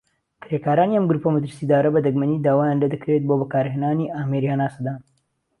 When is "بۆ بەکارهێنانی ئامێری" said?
3.25-4.51